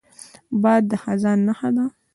باد 0.61 0.83
د 0.89 0.91
خزان 1.03 1.39
نښه 1.47 1.69
ده 1.75 1.85